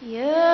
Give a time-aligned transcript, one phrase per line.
[0.00, 0.47] Yeah.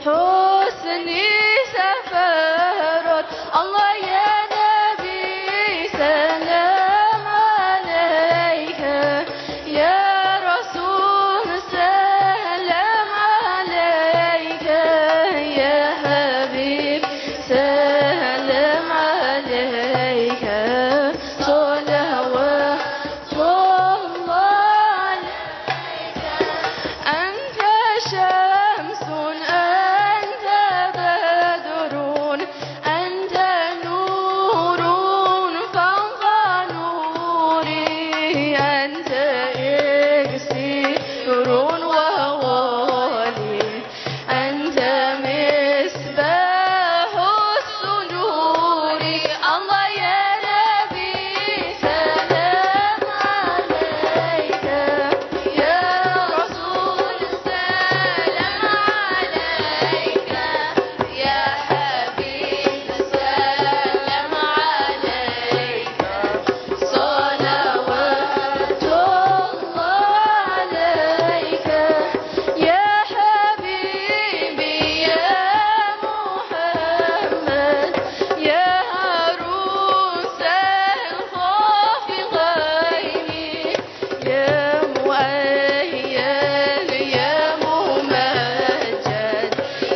[0.00, 1.29] الحسن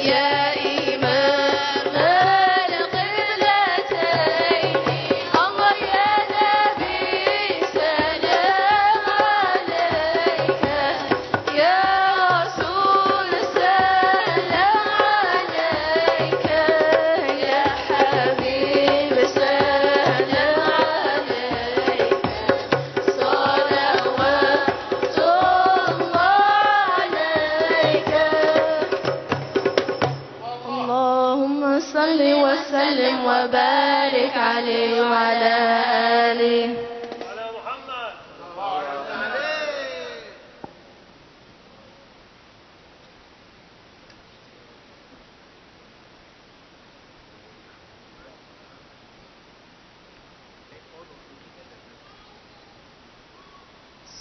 [0.05, 0.44] yeah.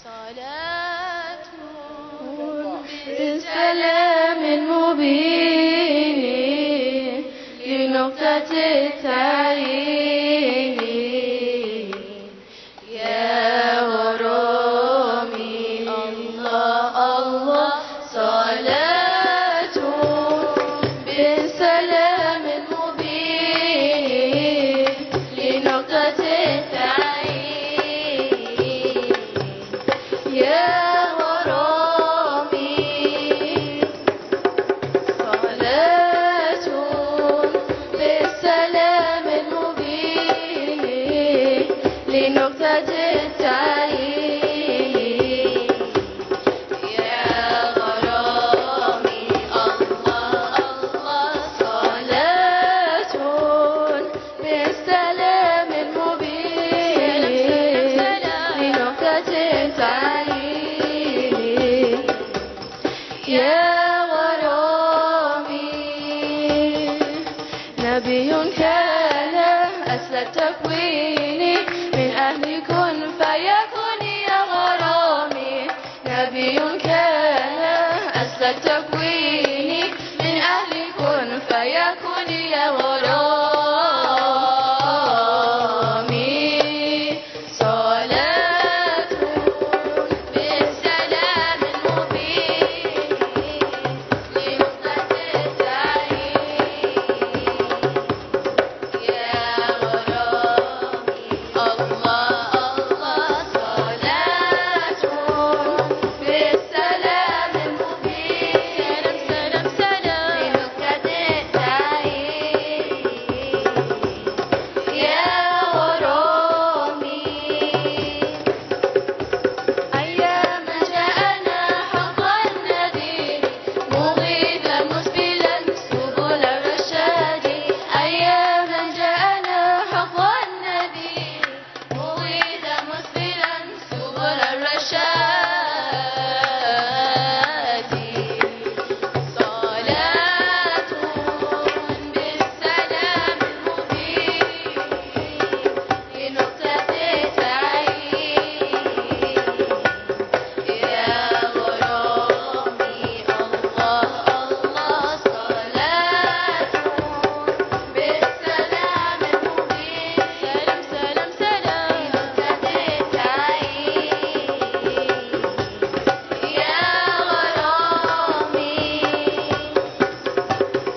[0.05, 1.45] صلاة
[3.19, 6.21] بسلام مبين
[7.67, 9.84] لنقطة التعيين
[81.47, 82.94] فيكن يوم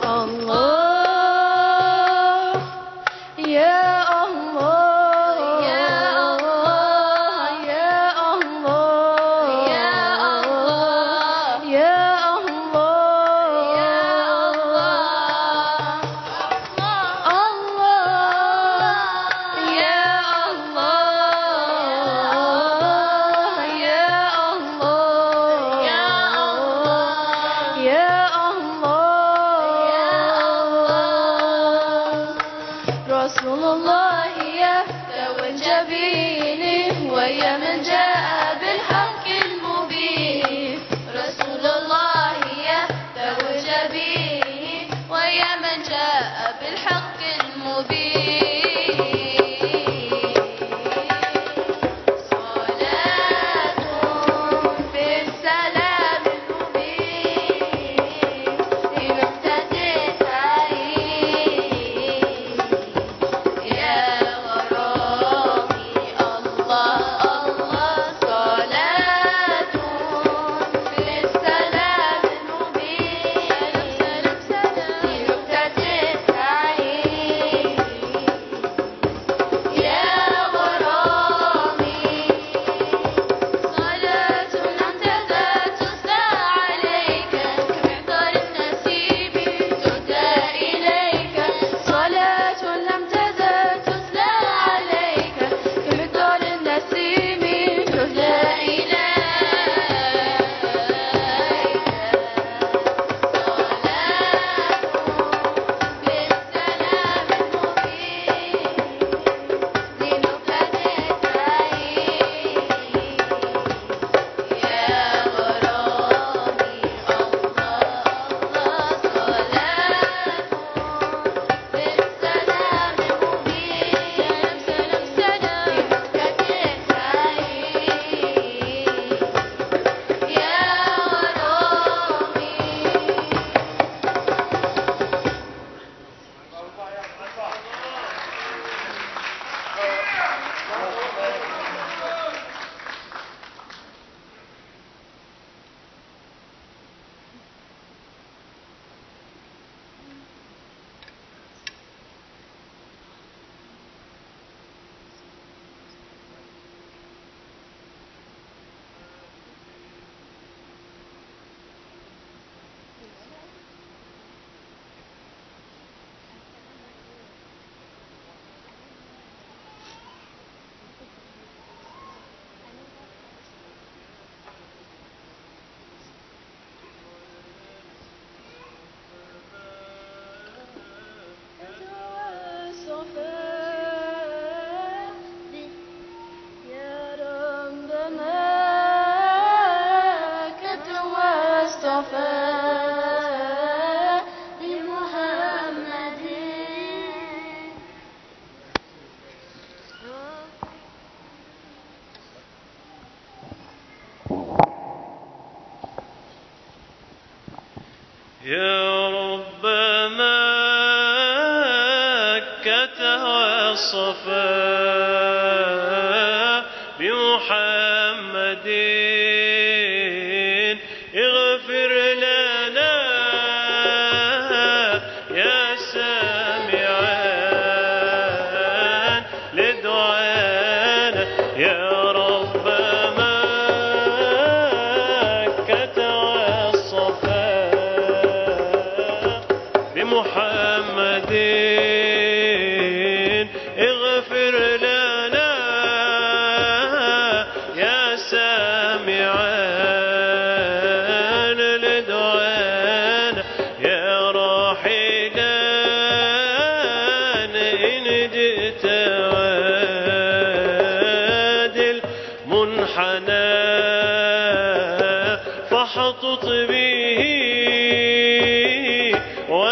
[0.08, 0.67] 共我。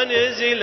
[0.06, 0.62] ونزل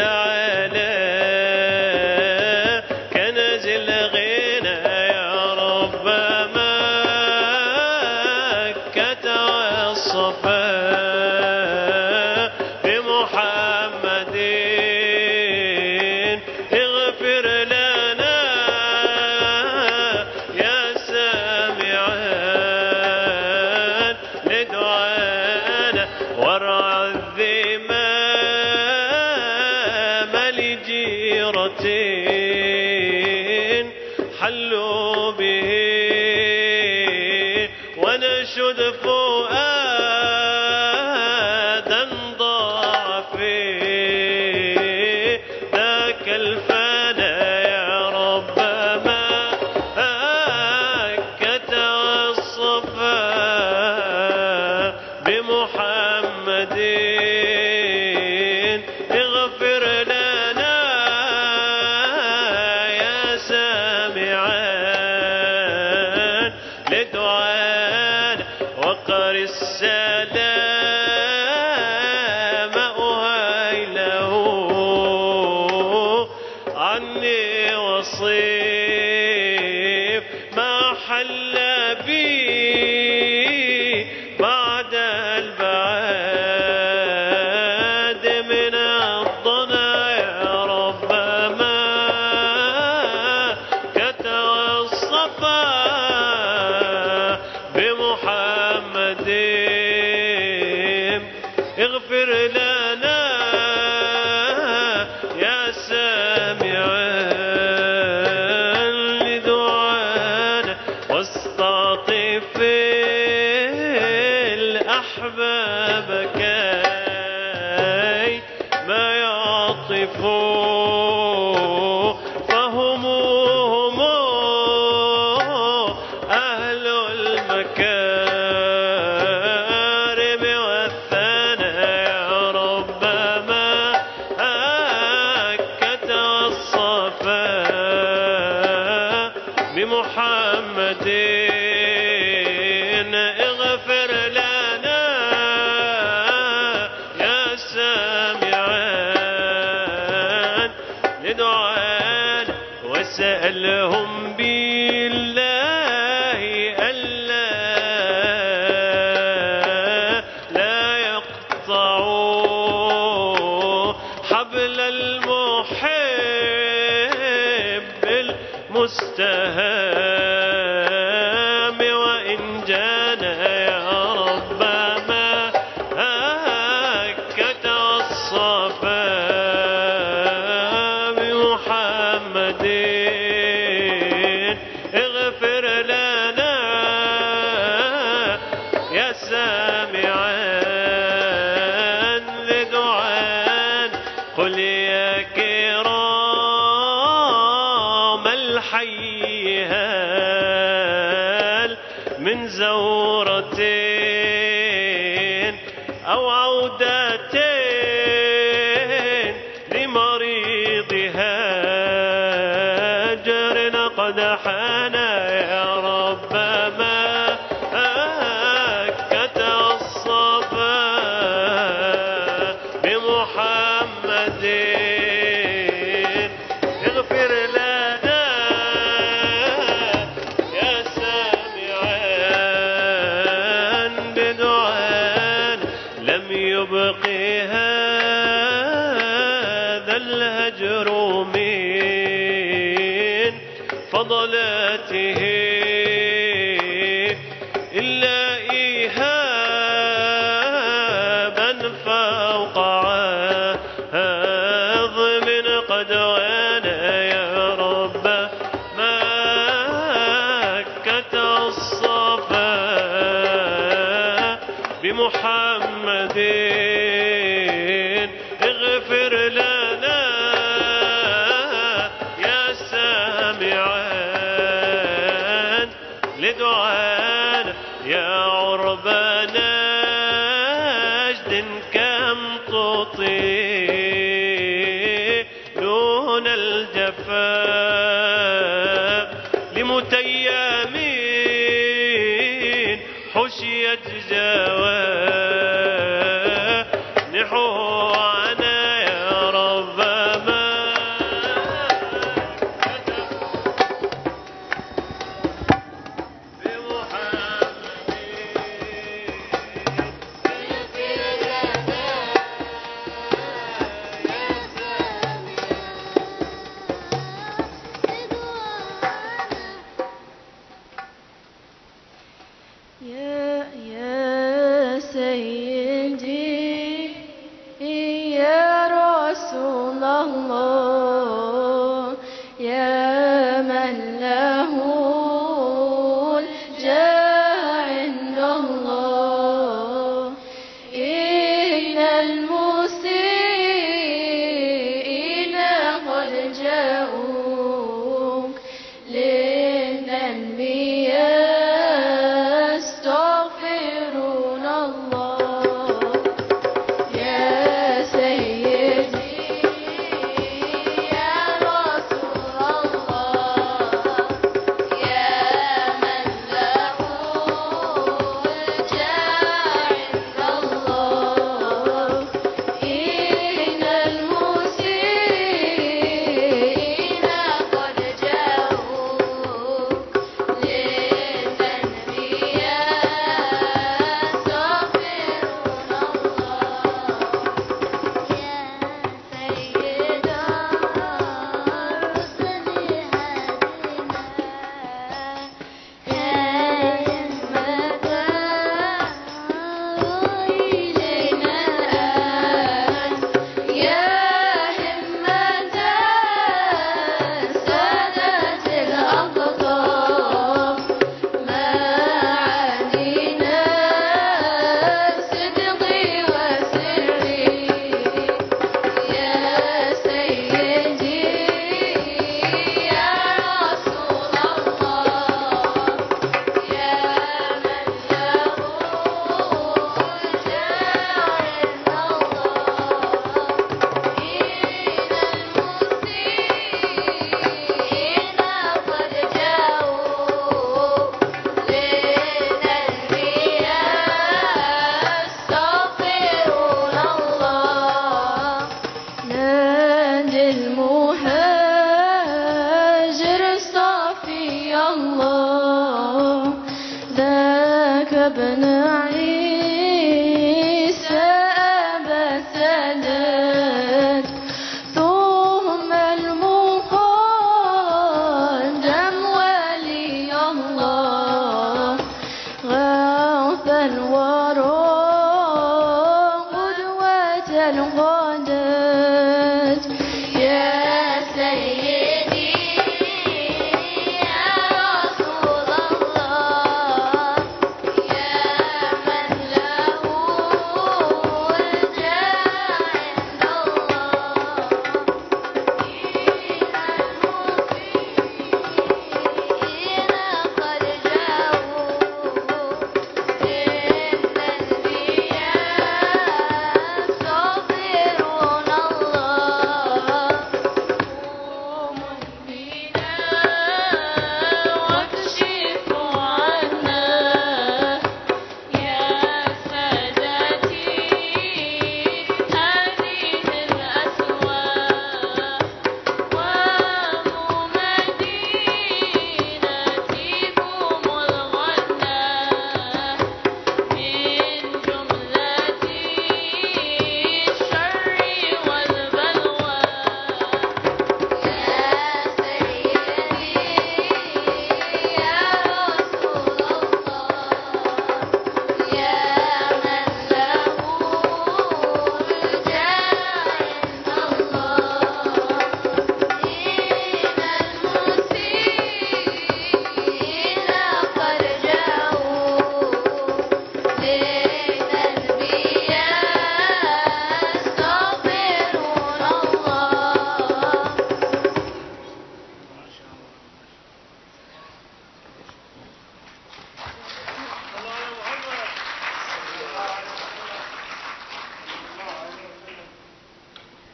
[458.06, 459.03] ابن عيسى